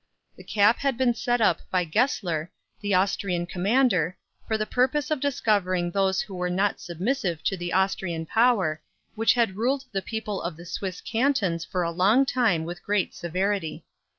[0.35, 2.49] The cap had been set up by Gessler,
[2.81, 7.71] the Austrian commander, for the purpose of discovering those who were not submissive to the
[7.71, 8.81] Austrian power,
[9.13, 13.13] which had ruled the people of the Swiss Cantons for a long time with great
[13.13, 13.85] severity.